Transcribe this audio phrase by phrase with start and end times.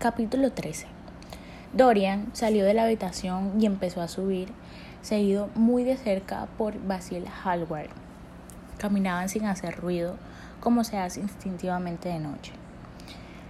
[0.00, 0.86] Capítulo 13.
[1.72, 4.52] Dorian salió de la habitación y empezó a subir,
[5.02, 7.90] seguido muy de cerca por Basil Hallward.
[8.78, 10.14] Caminaban sin hacer ruido,
[10.60, 12.52] como se hace instintivamente de noche.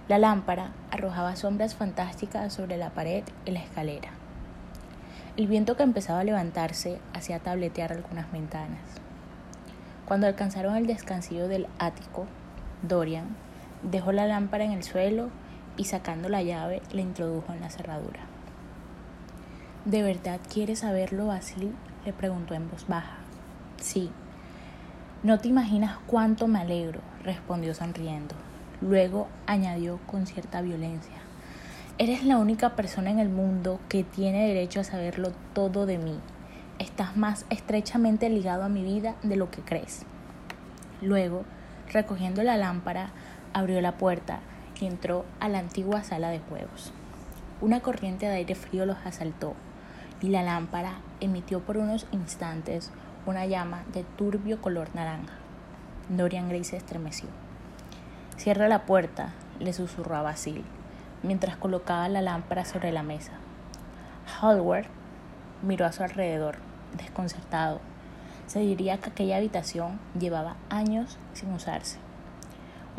[0.07, 4.09] La lámpara arrojaba sombras fantásticas sobre la pared y la escalera.
[5.37, 8.81] El viento que empezaba a levantarse hacía tabletear algunas ventanas.
[10.07, 12.25] Cuando alcanzaron el descansillo del ático,
[12.81, 13.35] Dorian
[13.83, 15.29] dejó la lámpara en el suelo
[15.79, 18.19] y sacando la llave la introdujo en la cerradura.
[19.85, 21.73] ¿De verdad quieres saberlo, Basil?
[22.05, 23.17] le preguntó en voz baja.
[23.77, 24.11] Sí.
[25.23, 28.35] No te imaginas cuánto me alegro, respondió sonriendo.
[28.81, 31.15] Luego añadió con cierta violencia.
[31.97, 36.19] Eres la única persona en el mundo que tiene derecho a saberlo todo de mí.
[36.77, 40.05] Estás más estrechamente ligado a mi vida de lo que crees.
[41.01, 41.45] Luego,
[41.91, 43.11] recogiendo la lámpara,
[43.53, 44.41] abrió la puerta
[44.87, 46.91] entró a la antigua sala de juegos.
[47.61, 49.53] Una corriente de aire frío los asaltó
[50.21, 52.91] y la lámpara emitió por unos instantes
[53.25, 55.33] una llama de turbio color naranja.
[56.09, 57.29] Dorian Gray se estremeció.
[58.37, 60.63] Cierra la puerta, le susurró a Basil,
[61.23, 63.33] mientras colocaba la lámpara sobre la mesa.
[64.41, 64.85] Hallward
[65.61, 66.57] miró a su alrededor,
[66.97, 67.81] desconcertado.
[68.47, 71.99] Se diría que aquella habitación llevaba años sin usarse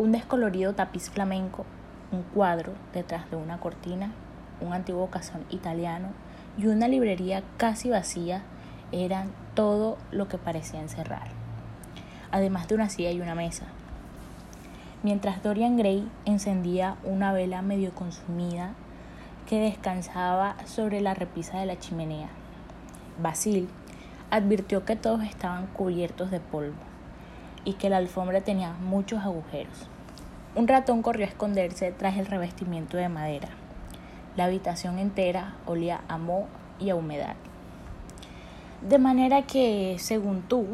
[0.00, 1.66] un descolorido tapiz flamenco,
[2.12, 4.12] un cuadro detrás de una cortina,
[4.60, 6.08] un antiguo casón italiano
[6.58, 8.42] y una librería casi vacía
[8.92, 11.28] eran todo lo que parecía encerrar,
[12.32, 13.66] además de una silla y una mesa.
[15.02, 18.74] Mientras Dorian Gray encendía una vela medio consumida
[19.48, 22.28] que descansaba sobre la repisa de la chimenea,
[23.22, 23.68] Basil
[24.30, 26.74] advirtió que todos estaban cubiertos de polvo
[27.64, 29.89] y que la alfombra tenía muchos agujeros.
[30.56, 33.48] Un ratón corrió a esconderse tras el revestimiento de madera.
[34.36, 36.48] La habitación entera olía a moho
[36.80, 37.36] y a humedad.
[38.82, 40.66] De manera que, según tú,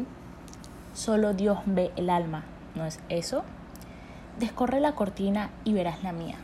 [0.95, 2.43] solo Dios ve el alma,
[2.73, 3.43] ¿no es eso?
[4.39, 6.37] Descorre la cortina y verás la mía.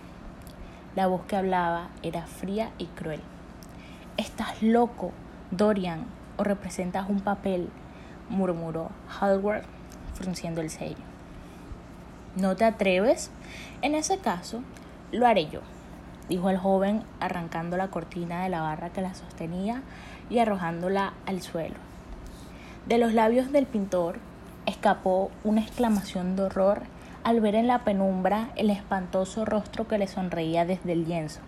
[0.96, 3.22] La voz que hablaba era fría y cruel.
[4.18, 5.12] Estás loco,
[5.50, 6.06] Dorian,
[6.38, 7.70] o representas un papel,
[8.30, 9.64] murmuró Hallward
[10.14, 11.13] frunciendo el sello.
[12.36, 13.30] ¿No te atreves?
[13.84, 14.64] En ese caso,
[15.12, 15.60] lo haré yo,
[16.30, 19.84] dijo el joven arrancando la cortina de la barra que la sostenía
[20.32, 21.76] y arrojándola al suelo.
[22.88, 24.18] De los labios del pintor
[24.66, 26.82] escapó una exclamación de horror
[27.24, 31.40] al ver en la penumbra el espantoso rostro que le sonreía desde el lienzo.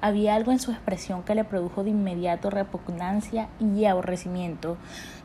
[0.00, 4.76] Había algo en su expresión que le produjo de inmediato repugnancia y aborrecimiento.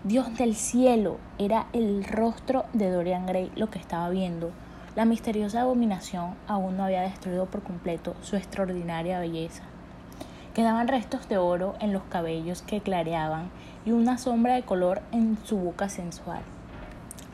[0.04, 4.52] Dios del cielo, era el rostro de Dorian Gray lo que estaba viendo.
[4.94, 9.64] La misteriosa abominación aún no había destruido por completo su extraordinaria belleza.
[10.54, 13.50] Quedaban restos de oro en los cabellos que clareaban
[13.86, 16.42] y una sombra de color en su boca sensual.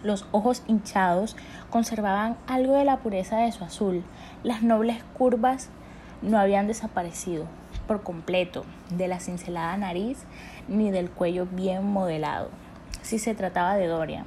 [0.04, 1.36] Los ojos hinchados
[1.72, 4.04] conservaban algo de la pureza de su azul.
[4.44, 5.70] Las nobles curvas
[6.22, 7.46] no habían desaparecido
[7.88, 10.20] por completo de la cincelada nariz
[10.68, 12.50] ni del cuello bien modelado,
[13.02, 14.26] si se trataba de Dorian.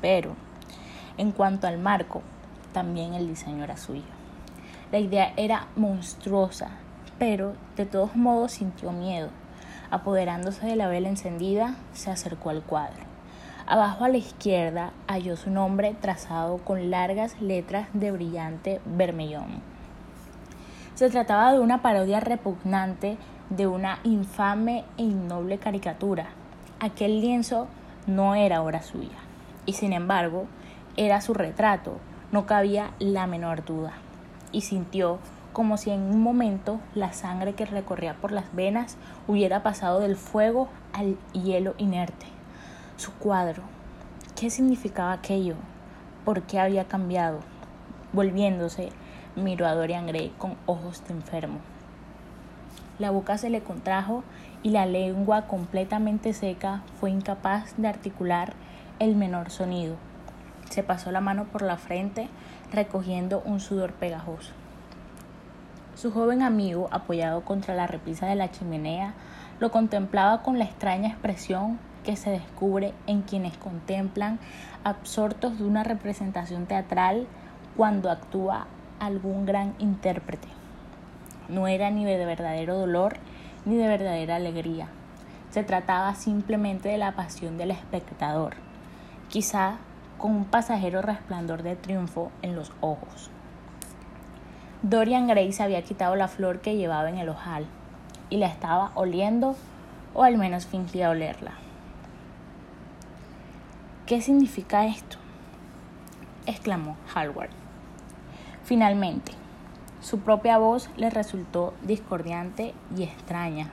[0.00, 0.36] Pero,
[1.18, 2.22] en cuanto al marco,
[2.72, 4.02] también el diseño era suyo.
[4.90, 6.70] La idea era monstruosa,
[7.18, 9.28] pero de todos modos sintió miedo.
[9.90, 13.02] Apoderándose de la vela encendida, se acercó al cuadro.
[13.66, 19.60] Abajo a la izquierda halló su nombre trazado con largas letras de brillante vermellón.
[20.94, 23.18] Se trataba de una parodia repugnante
[23.50, 26.28] de una infame e innoble caricatura.
[26.80, 27.66] Aquel lienzo
[28.06, 29.18] no era obra suya,
[29.66, 30.46] y sin embargo
[30.98, 31.98] era su retrato,
[32.32, 33.92] no cabía la menor duda.
[34.50, 35.20] Y sintió
[35.52, 38.96] como si en un momento la sangre que recorría por las venas
[39.28, 42.26] hubiera pasado del fuego al hielo inerte.
[42.96, 43.62] Su cuadro,
[44.34, 45.54] ¿qué significaba aquello?
[46.24, 47.38] ¿Por qué había cambiado?
[48.12, 48.88] Volviéndose,
[49.36, 51.60] miró a Dorian Gray con ojos de enfermo.
[52.98, 54.24] La boca se le contrajo
[54.64, 58.54] y la lengua completamente seca fue incapaz de articular
[58.98, 59.94] el menor sonido.
[60.70, 62.28] Se pasó la mano por la frente
[62.72, 64.52] recogiendo un sudor pegajoso.
[65.94, 69.14] Su joven amigo, apoyado contra la repisa de la chimenea,
[69.58, 74.38] lo contemplaba con la extraña expresión que se descubre en quienes contemplan
[74.84, 77.26] absortos de una representación teatral
[77.76, 78.66] cuando actúa
[79.00, 80.48] algún gran intérprete.
[81.48, 83.16] No era ni de verdadero dolor
[83.64, 84.88] ni de verdadera alegría.
[85.50, 88.54] Se trataba simplemente de la pasión del espectador,
[89.28, 89.78] quizá
[90.18, 93.30] con un pasajero resplandor de triunfo en los ojos.
[94.82, 97.66] Dorian Gray se había quitado la flor que llevaba en el ojal
[98.30, 99.56] y la estaba oliendo
[100.14, 101.52] o al menos fingía olerla.
[104.06, 105.18] ¿Qué significa esto?
[106.46, 107.50] exclamó Hallward.
[108.64, 109.32] Finalmente,
[110.00, 113.70] su propia voz le resultó discordiante y extraña.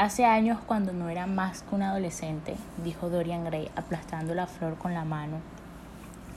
[0.00, 4.78] Hace años, cuando no era más que un adolescente, dijo Dorian Gray aplastando la flor
[4.78, 5.40] con la mano,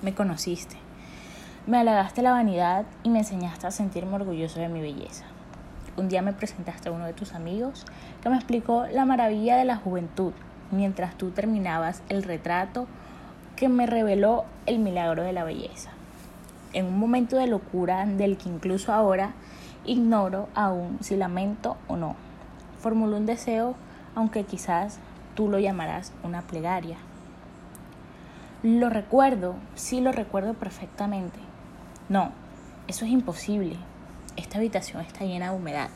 [0.01, 0.75] me conociste.
[1.65, 5.23] Me halagaste la vanidad y me enseñaste a sentirme orgulloso de mi belleza.
[5.95, 7.85] Un día me presentaste a uno de tus amigos
[8.21, 10.33] que me explicó la maravilla de la juventud
[10.71, 12.85] mientras tú terminabas el retrato
[13.55, 15.91] que me reveló el milagro de la belleza.
[16.73, 19.31] En un momento de locura del que incluso ahora
[19.85, 22.17] ignoro aún si lamento o no.
[22.83, 23.75] Formuló un deseo,
[24.13, 24.99] aunque quizás
[25.35, 26.97] tú lo llamarás una plegaria.
[28.61, 31.39] Lo recuerdo, sí lo recuerdo perfectamente.
[32.09, 32.31] No,
[32.89, 33.77] eso es imposible,
[34.35, 35.87] esta habitación está llena de humedad.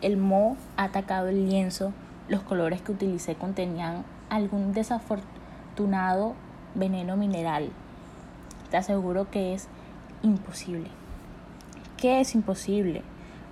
[0.00, 1.92] El moho ha atacado el lienzo.
[2.28, 6.34] Los colores que utilicé contenían algún desafortunado
[6.76, 7.70] veneno mineral.
[8.70, 9.66] Te aseguro que es
[10.22, 10.86] imposible.
[11.96, 13.02] ¿Qué es imposible?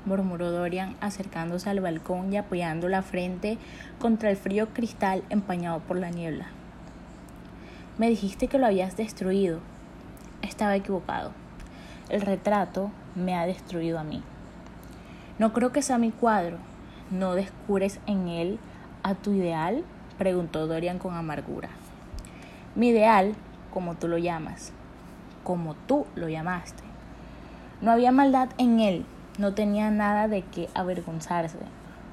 [0.04, 3.58] Murmuró Dorian acercándose al balcón y apoyando la frente
[3.98, 6.46] contra el frío cristal empañado por la niebla.
[7.98, 9.60] Me dijiste que lo habías destruido.
[10.42, 11.32] Estaba equivocado.
[12.08, 14.22] El retrato me ha destruido a mí.
[15.38, 16.58] No creo que sea mi cuadro.
[17.10, 18.58] ¿No descubres en él
[19.02, 19.84] a tu ideal?
[20.18, 21.70] preguntó Dorian con amargura.
[22.74, 23.34] Mi ideal,
[23.72, 24.72] como tú lo llamas,
[25.44, 26.82] como tú lo llamaste.
[27.80, 29.06] No había maldad en él,
[29.40, 31.58] no tenía nada de qué avergonzarse.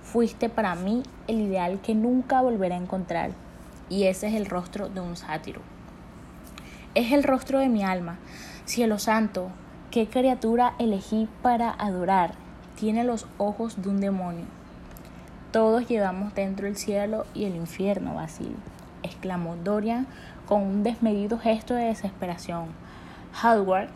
[0.01, 3.31] Fuiste para mí el ideal que nunca volveré a encontrar,
[3.89, 5.61] y ese es el rostro de un sátiro.
[6.95, 8.17] Es el rostro de mi alma,
[8.65, 9.51] cielo santo,
[9.91, 12.33] ¿Qué criatura elegí para adorar?
[12.75, 14.43] Tiene los ojos de un demonio.
[15.51, 18.53] Todos llevamos dentro el cielo y el infierno, Basil,
[19.01, 20.05] exclamó Dorian
[20.45, 22.65] con un desmedido gesto de desesperación.
[23.41, 23.87] Howard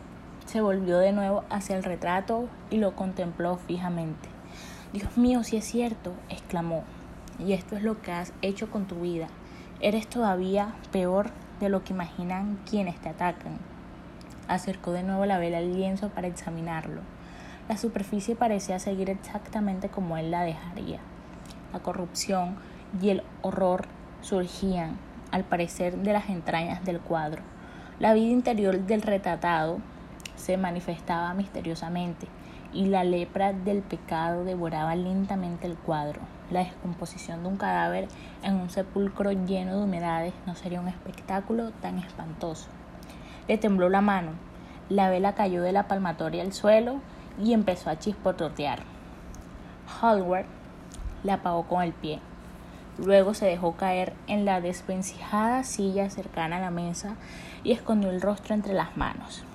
[0.52, 4.30] se volvió de nuevo hacia el retrato y lo contempló fijamente.
[4.94, 6.84] Dios mío, si es cierto, exclamó,
[7.40, 9.28] y esto es lo que has hecho con tu vida.
[9.80, 13.72] Eres todavía peor de lo que imaginan quienes te atacan
[14.54, 17.02] acercó de nuevo la vela al lienzo para examinarlo.
[17.70, 21.00] La superficie parecía seguir exactamente como él la dejaría.
[21.72, 22.56] La corrupción
[23.02, 23.86] y el horror
[24.22, 24.98] surgían,
[25.32, 27.42] al parecer, de las entrañas del cuadro.
[28.00, 29.78] La vida interior del retratado
[30.42, 32.28] se manifestaba misteriosamente
[32.74, 36.22] y la lepra del pecado devoraba lentamente el cuadro.
[36.50, 38.08] La descomposición de un cadáver
[38.44, 42.70] en un sepulcro lleno de humedades no sería un espectáculo tan espantoso.
[43.48, 44.32] Le tembló la mano,
[44.90, 47.00] la vela cayó de la palmatoria al suelo
[47.42, 48.80] y empezó a chisporrotear.
[50.02, 50.46] Hallward
[51.24, 52.20] la apagó con el pie.
[52.98, 57.16] Luego se dejó caer en la desvencijada silla cercana a la mesa
[57.64, 59.46] y escondió el rostro entre las manos.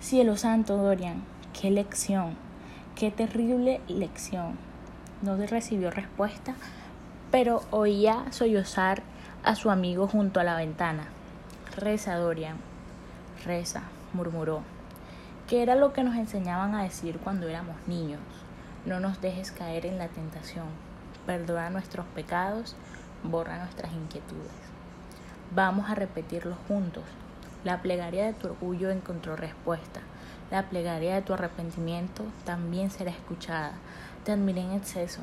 [0.00, 2.34] Cielo santo, Dorian, qué lección,
[2.96, 4.56] qué terrible lección.
[5.20, 6.54] No recibió respuesta,
[7.30, 9.02] pero oía sollozar
[9.44, 11.04] a su amigo junto a la ventana.
[11.76, 12.56] Reza, Dorian,
[13.44, 13.82] reza,
[14.14, 14.62] murmuró,
[15.46, 18.22] que era lo que nos enseñaban a decir cuando éramos niños.
[18.86, 20.68] No nos dejes caer en la tentación,
[21.26, 22.74] perdona nuestros pecados,
[23.22, 24.50] borra nuestras inquietudes.
[25.54, 27.04] Vamos a repetirlo juntos.
[27.62, 30.00] La plegaria de tu orgullo encontró respuesta.
[30.50, 33.74] La plegaria de tu arrepentimiento también será escuchada.
[34.24, 35.20] Te admiré en exceso.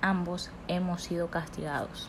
[0.00, 2.08] Ambos hemos sido castigados.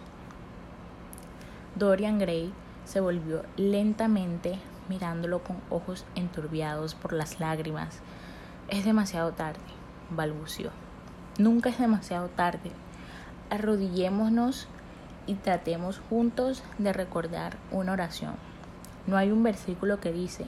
[1.75, 2.53] Dorian Gray
[2.85, 7.99] se volvió lentamente mirándolo con ojos enturbiados por las lágrimas.
[8.69, 9.59] Es demasiado tarde,
[10.09, 10.71] balbució.
[11.37, 12.71] Nunca es demasiado tarde.
[13.49, 14.67] Arrodillémonos
[15.27, 18.35] y tratemos juntos de recordar una oración.
[19.07, 20.45] No hay un versículo que dice,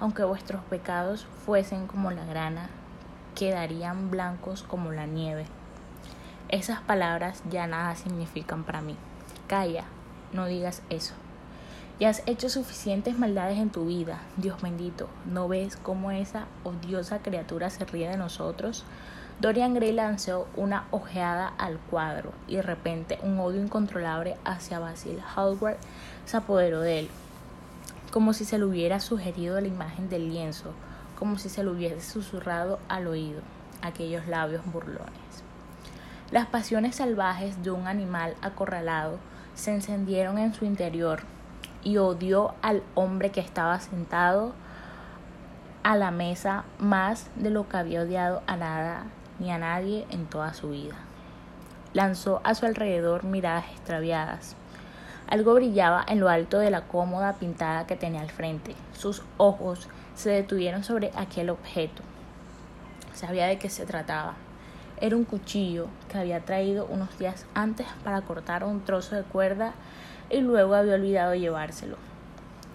[0.00, 2.70] aunque vuestros pecados fuesen como la grana,
[3.34, 5.46] quedarían blancos como la nieve.
[6.48, 8.96] Esas palabras ya nada significan para mí.
[9.46, 9.84] Calla,
[10.32, 11.14] no digas eso.
[12.00, 15.08] Ya has hecho suficientes maldades en tu vida, Dios bendito.
[15.26, 18.84] ¿No ves cómo esa odiosa criatura se ríe de nosotros?
[19.38, 25.18] Dorian Gray lanzó una ojeada al cuadro y de repente un odio incontrolable hacia Basil
[25.34, 25.76] Hallward
[26.24, 27.10] se apoderó de él,
[28.10, 30.72] como si se le hubiera sugerido la imagen del lienzo,
[31.18, 33.40] como si se le hubiese susurrado al oído
[33.82, 35.44] aquellos labios burlones.
[36.30, 39.18] Las pasiones salvajes de un animal acorralado
[39.54, 41.22] se encendieron en su interior
[41.82, 44.52] y odió al hombre que estaba sentado
[45.82, 49.04] a la mesa más de lo que había odiado a nada
[49.38, 50.96] ni a nadie en toda su vida.
[51.94, 54.54] Lanzó a su alrededor miradas extraviadas.
[55.30, 58.74] Algo brillaba en lo alto de la cómoda pintada que tenía al frente.
[58.92, 62.02] Sus ojos se detuvieron sobre aquel objeto.
[63.14, 64.34] Sabía de qué se trataba.
[65.00, 69.72] Era un cuchillo que había traído unos días antes para cortar un trozo de cuerda
[70.30, 71.96] y luego había olvidado llevárselo.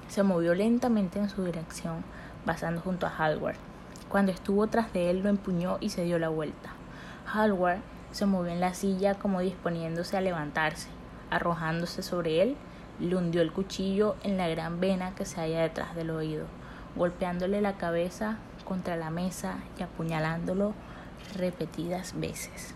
[0.07, 2.05] Se movió lentamente en su dirección,
[2.45, 3.57] pasando junto a Hallward.
[4.07, 6.69] Cuando estuvo tras de él lo empuñó y se dio la vuelta.
[7.33, 7.79] Hallward
[8.11, 10.94] se movió en la silla como disponiéndose a levantarse.
[11.29, 12.55] Arrojándose sobre él,
[12.99, 16.45] le hundió el cuchillo en la gran vena que se halla detrás del oído,
[16.95, 20.73] golpeándole la cabeza contra la mesa y apuñalándolo
[21.35, 22.73] repetidas veces.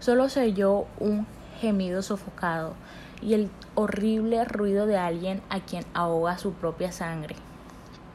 [0.00, 1.26] Solo se oyó un
[1.60, 2.74] gemido sofocado
[3.20, 7.36] y el horrible ruido de alguien a quien ahoga su propia sangre.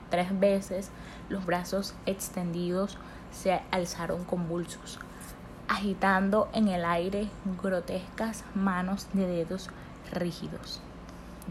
[0.09, 0.91] Tres veces
[1.29, 2.97] los brazos extendidos
[3.31, 4.99] se alzaron convulsos,
[5.67, 7.29] agitando en el aire
[7.61, 9.69] grotescas manos de dedos
[10.11, 10.81] rígidos.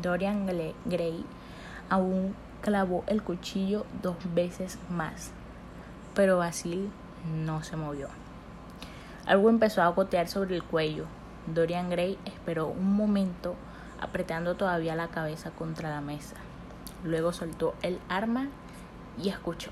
[0.01, 1.25] Dorian Gray
[1.89, 5.31] aún clavó el cuchillo dos veces más,
[6.15, 6.91] pero Basil
[7.45, 8.09] no se movió.
[9.27, 11.07] Algo empezó a gotear sobre el cuello.
[11.47, 13.55] Dorian Gray esperó un momento
[14.01, 16.37] apretando todavía la cabeza contra la mesa.
[17.05, 18.49] Luego soltó el arma
[19.23, 19.71] y escuchó.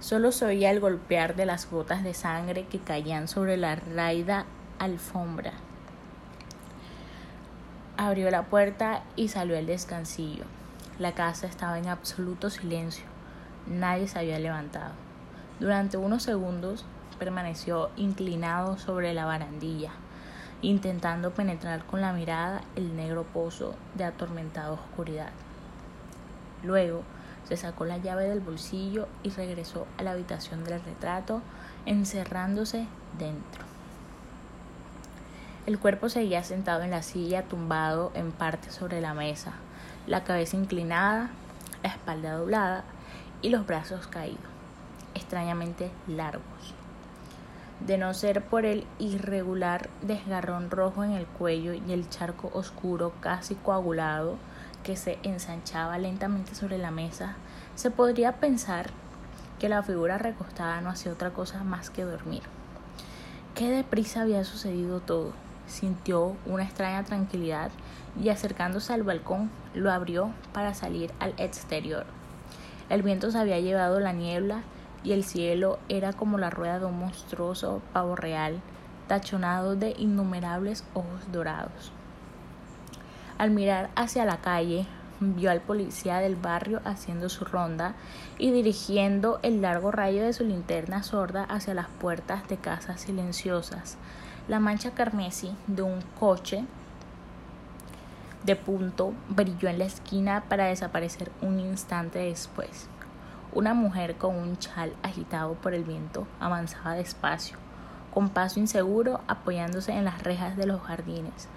[0.00, 4.46] Solo se oía el golpear de las gotas de sangre que caían sobre la raída
[4.78, 5.52] alfombra.
[7.96, 10.44] Abrió la puerta y salió al descansillo.
[11.00, 13.04] La casa estaba en absoluto silencio.
[13.66, 14.92] Nadie se había levantado.
[15.58, 16.84] Durante unos segundos
[17.18, 19.90] permaneció inclinado sobre la barandilla,
[20.62, 25.30] intentando penetrar con la mirada el negro pozo de atormentada oscuridad.
[26.62, 27.02] Luego
[27.48, 31.40] se sacó la llave del bolsillo y regresó a la habitación del retrato,
[31.86, 32.86] encerrándose
[33.18, 33.64] dentro.
[35.66, 39.52] El cuerpo seguía sentado en la silla, tumbado en parte sobre la mesa,
[40.06, 41.30] la cabeza inclinada,
[41.82, 42.84] la espalda doblada
[43.42, 44.58] y los brazos caídos
[45.14, 46.74] extrañamente largos.
[47.86, 53.12] De no ser por el irregular desgarrón rojo en el cuello y el charco oscuro
[53.20, 54.36] casi coagulado
[54.88, 57.36] que se ensanchaba lentamente sobre la mesa,
[57.74, 58.88] se podría pensar
[59.58, 62.40] que la figura recostada no hacía otra cosa más que dormir.
[63.54, 65.34] Qué deprisa había sucedido todo.
[65.66, 67.70] Sintió una extraña tranquilidad
[68.18, 72.06] y acercándose al balcón lo abrió para salir al exterior.
[72.88, 74.62] El viento se había llevado la niebla
[75.04, 78.62] y el cielo era como la rueda de un monstruoso pavo real,
[79.06, 81.92] tachonado de innumerables ojos dorados.
[83.38, 84.84] Al mirar hacia la calle,
[85.20, 87.94] vio al policía del barrio haciendo su ronda
[88.36, 93.96] y dirigiendo el largo rayo de su linterna sorda hacia las puertas de casas silenciosas.
[94.48, 96.64] La mancha carmesí de un coche
[98.44, 102.88] de punto brilló en la esquina para desaparecer un instante después.
[103.52, 107.56] Una mujer con un chal agitado por el viento avanzaba despacio,
[108.12, 111.48] con paso inseguro, apoyándose en las rejas de los jardines.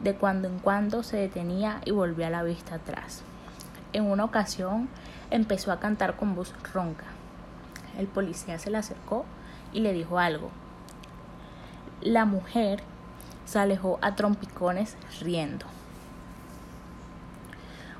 [0.00, 3.22] De cuando en cuando se detenía y volvía la vista atrás.
[3.92, 4.88] En una ocasión
[5.30, 7.04] empezó a cantar con voz ronca.
[7.98, 9.24] El policía se le acercó
[9.72, 10.50] y le dijo algo.
[12.00, 12.82] La mujer
[13.44, 15.66] se alejó a trompicones riendo.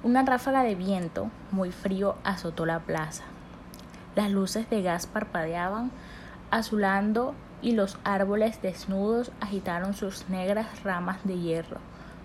[0.03, 3.25] Una ráfaga de viento muy frío azotó la plaza.
[4.17, 5.93] Las luces de gas parpadeaban,
[6.51, 11.79] azulando, y los árboles desnudos agitaron sus negras ramas de hierro.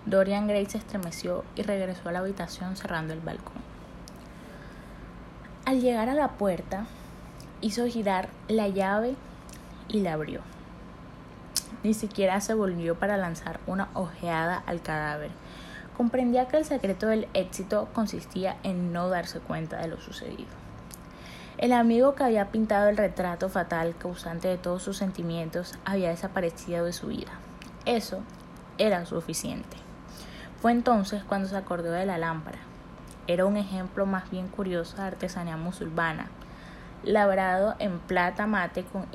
[0.04, 3.62] Dorian Gray se estremeció y regresó a la habitación cerrando el balcón.
[5.64, 6.86] Al llegar a la puerta,
[7.60, 9.14] hizo girar la llave
[9.88, 10.40] y la abrió.
[11.82, 15.30] Ni siquiera se volvió para lanzar una ojeada al cadáver.
[15.96, 20.67] Comprendía que el secreto del éxito consistía en no darse cuenta de lo sucedido.
[21.58, 26.84] El amigo que había pintado el retrato fatal causante de todos sus sentimientos había desaparecido
[26.84, 27.32] de su vida.
[27.84, 28.20] Eso
[28.78, 29.76] era suficiente.
[30.62, 32.58] Fue entonces cuando se acordó de la lámpara.
[33.26, 36.28] Era un ejemplo más bien curioso de artesanía musulmana,
[37.02, 39.06] labrado en plata mate con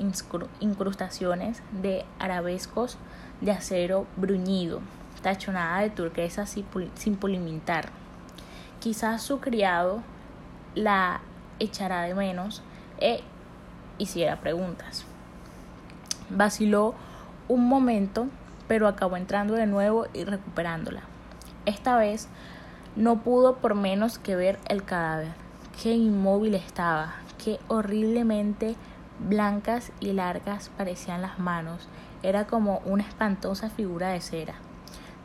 [0.59, 2.97] incrustaciones de arabescos
[3.39, 4.81] de acero bruñido,
[5.21, 7.88] tachonada de turquesa sin pulimentar.
[8.81, 10.01] Quizás su criado
[10.75, 11.21] la
[11.60, 12.62] echará de menos
[13.00, 13.22] e
[13.98, 15.05] hiciera preguntas.
[16.29, 16.95] Vaciló
[17.48, 18.27] un momento,
[18.67, 21.01] pero acabó entrando de nuevo y recuperándola.
[21.65, 22.27] Esta vez
[22.95, 25.33] no pudo por menos que ver el cadáver,
[25.81, 28.75] qué inmóvil estaba, qué horriblemente
[29.19, 31.88] blancas y largas parecían las manos.
[32.22, 34.55] Era como una espantosa figura de cera.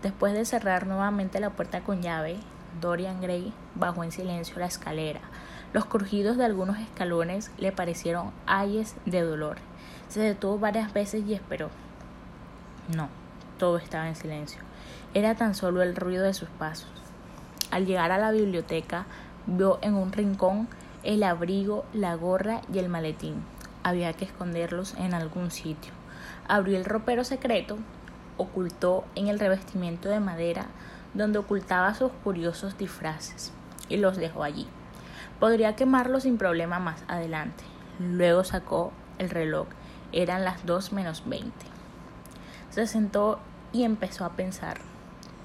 [0.02, 2.38] Después de cerrar nuevamente la puerta con llave,
[2.80, 5.20] Dorian Gray bajó en silencio la escalera.
[5.72, 9.58] Los crujidos de algunos escalones le parecieron ayes de dolor.
[10.08, 11.70] Se detuvo varias veces y esperó.
[12.94, 13.08] No,
[13.58, 14.60] todo estaba en silencio.
[15.12, 16.90] Era tan solo el ruido de sus pasos.
[17.70, 19.04] Al llegar a la biblioteca,
[19.46, 20.68] vio en un rincón
[21.02, 23.42] el abrigo, la gorra y el maletín.
[23.82, 25.92] Había que esconderlos en algún sitio.
[26.48, 27.76] Abrió el ropero secreto,
[28.38, 30.66] ocultó en el revestimiento de madera
[31.14, 33.52] donde ocultaba sus curiosos disfraces
[33.88, 34.66] y los dejó allí.
[35.40, 37.62] Podría quemarlos sin problema más adelante.
[38.00, 39.68] Luego sacó el reloj.
[40.12, 41.66] Eran las dos menos veinte.
[42.70, 43.38] Se sentó
[43.72, 44.78] y empezó a pensar.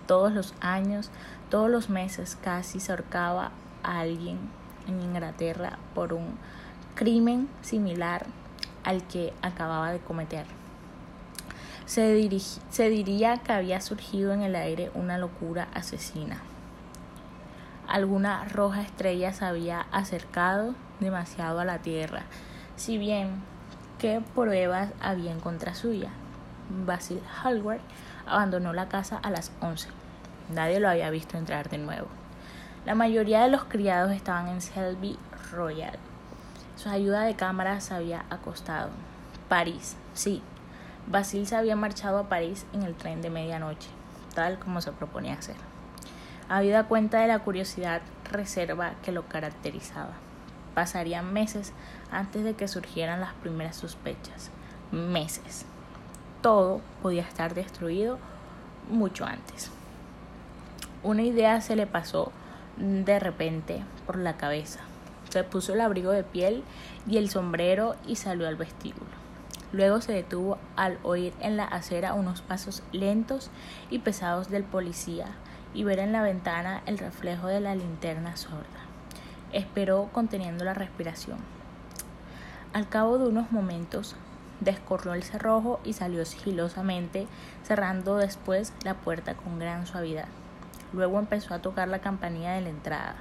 [0.08, 1.12] Todos los años,
[1.50, 3.52] todos los meses casi se ahorcaba
[3.84, 4.40] a alguien
[4.88, 6.38] en Inglaterra por un
[6.96, 8.26] crimen similar
[8.84, 10.46] al que acababa de cometer.
[11.86, 12.30] Se,
[12.70, 16.42] se diría que había surgido en el aire una locura asesina.
[17.94, 22.24] Alguna roja estrella se había acercado demasiado a la tierra,
[22.76, 23.44] si bien
[24.00, 26.10] qué pruebas había en contra suya.
[26.88, 27.82] Basil Hallward
[28.26, 29.90] abandonó la casa a las 11.
[30.52, 32.08] Nadie lo había visto entrar de nuevo.
[32.84, 35.20] La mayoría de los criados estaban en Selby
[35.52, 36.00] Royal.
[36.76, 38.90] Su ayuda de cámara se había acostado.
[39.50, 40.42] París, sí,
[41.06, 43.90] Basil se había marchado a París en el tren de medianoche,
[44.34, 45.73] tal como se proponía hacer.
[46.50, 50.14] Habida cuenta de la curiosidad reserva que lo caracterizaba.
[50.76, 51.72] Pasarían meses
[52.12, 54.50] antes de que surgieran las primeras sospechas.
[54.92, 55.66] Meses.
[56.42, 58.20] Todo podía estar destruido
[58.90, 59.72] mucho antes.
[61.02, 62.32] Una idea se le pasó
[62.78, 64.80] de repente por la cabeza.
[65.30, 66.64] Se puso el abrigo de piel
[67.08, 69.24] y el sombrero y salió al vestíbulo.
[69.72, 73.50] Luego se detuvo al oír en la acera unos pasos lentos
[73.90, 75.28] y pesados del policía
[75.74, 78.64] y ver en la ventana el reflejo de la linterna sorda.
[79.52, 81.38] Esperó conteniendo la respiración.
[82.74, 84.16] Al cabo de unos momentos,
[84.60, 87.28] descorrió el cerrojo y salió sigilosamente,
[87.64, 90.28] cerrando después la puerta con gran suavidad.
[90.94, 93.16] Luego empezó a tocar la campanilla de la entrada.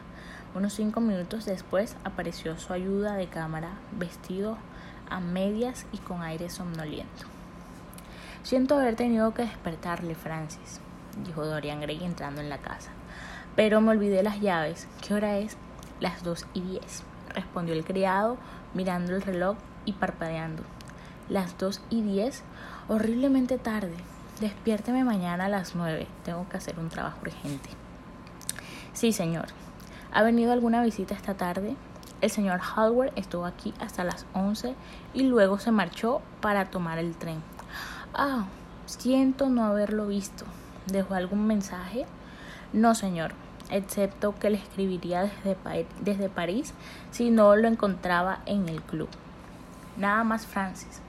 [0.55, 4.59] Unos cinco minutos después apareció su ayuda de cámara, vestido
[5.09, 7.25] a medias y con aire somnoliento.
[8.43, 10.81] Siento haber tenido que despertarle, Francis,
[11.25, 12.91] dijo Dorian Gray entrando en la casa.
[13.57, 14.89] Pero me olvidé las llaves.
[15.01, 15.57] ¿Qué hora es?
[16.01, 18.39] Las dos y diez, respondió el criado,
[18.75, 20.63] mirando el reloj y parpadeando.
[21.29, 22.43] Las dos y diez,
[22.89, 23.95] horriblemente tarde.
[24.41, 26.09] Despiérteme mañana a las nueve.
[26.25, 27.71] Tengo que hacer un trabajo urgente.
[28.93, 29.47] Sí, señor.
[30.13, 31.77] ¿Ha venido alguna visita esta tarde?
[32.21, 34.75] El señor Hallward estuvo aquí hasta las 11
[35.15, 37.43] y luego se marchó para tomar el tren.
[38.15, 38.47] Ah,
[38.87, 40.45] siento no haberlo visto.
[40.87, 42.07] ¿Dejó algún mensaje?
[42.73, 43.33] No, señor,
[43.71, 46.75] excepto que le escribiría desde, desde París
[47.11, 49.09] si no lo encontraba en el club.
[49.97, 51.01] Nada más, Francis.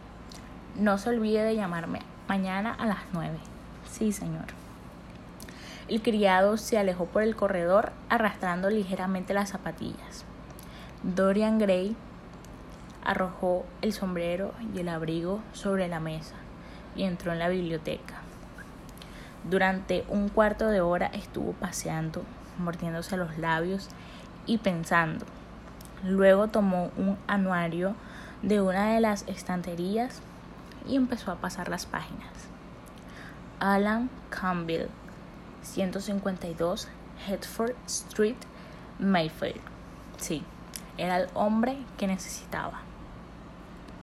[0.76, 3.38] No se olvide de llamarme mañana a las 9.
[3.90, 4.46] Sí, señor.
[5.88, 10.26] El criado se alejó por el corredor arrastrando ligeramente las zapatillas.
[11.04, 11.96] Dorian Gray
[13.04, 16.36] arrojó el sombrero y el abrigo sobre la mesa
[16.96, 18.23] y entró en la biblioteca.
[19.44, 22.24] Durante un cuarto de hora estuvo paseando,
[22.58, 23.90] mordiéndose los labios
[24.46, 25.26] y pensando.
[26.04, 27.96] Luego tomó un anuario
[28.42, 30.22] de una de las estanterías
[30.88, 32.32] y empezó a pasar las páginas.
[33.60, 34.88] Alan Campbell,
[35.62, 36.88] 152
[37.28, 38.36] Hedford Street,
[39.00, 39.60] Mayfair.
[40.18, 40.44] Sí,
[40.98, 42.82] era el hombre que necesitaba.